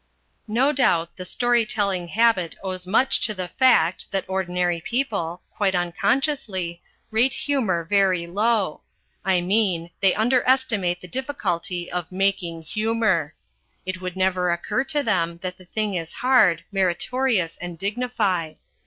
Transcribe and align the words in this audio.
No 0.47 0.71
doubt 0.73 1.15
the 1.15 1.25
story 1.25 1.63
telling 1.63 2.07
habit 2.07 2.55
owes 2.63 2.87
much 2.87 3.19
to 3.27 3.35
the 3.35 3.49
fact 3.49 4.07
that 4.09 4.25
ordinary 4.27 4.81
people, 4.81 5.43
quite 5.55 5.75
unconsciously, 5.75 6.81
rate 7.11 7.35
humour 7.35 7.83
very 7.83 8.25
low: 8.25 8.81
I 9.23 9.41
mean, 9.41 9.91
they 9.99 10.15
underestimate 10.15 11.01
the 11.01 11.07
difficulty 11.07 11.91
of 11.91 12.11
"making 12.11 12.63
humour." 12.63 13.35
It 13.85 14.01
would 14.01 14.15
never 14.17 14.49
occur 14.51 14.83
to 14.85 15.03
them 15.03 15.37
that 15.43 15.57
the 15.57 15.65
thing 15.65 15.93
is 15.93 16.13
hard, 16.13 16.63
meritorious 16.71 17.57
and 17.57 17.77
dignified. 17.77 18.55